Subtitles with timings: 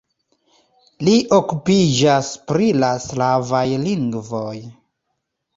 [1.07, 4.59] Li okupiĝas pri la slavaj lingvoj.